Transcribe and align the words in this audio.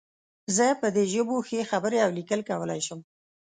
زه 0.55 0.65
په 0.81 0.87
دې 0.95 1.03
ژبو 1.13 1.37
ښې 1.47 1.61
خبرې 1.71 1.97
او 2.05 2.09
لیکل 2.17 2.39
کولی 2.49 2.81
شم 2.87 2.99